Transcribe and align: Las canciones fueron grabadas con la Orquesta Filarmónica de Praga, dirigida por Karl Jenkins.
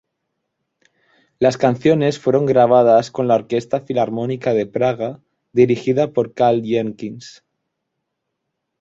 Las 1.37 1.57
canciones 1.57 2.17
fueron 2.17 2.47
grabadas 2.47 3.11
con 3.11 3.27
la 3.27 3.35
Orquesta 3.35 3.81
Filarmónica 3.81 4.55
de 4.55 4.65
Praga, 4.65 5.21
dirigida 5.53 6.11
por 6.11 6.33
Karl 6.33 6.63
Jenkins. 6.63 7.43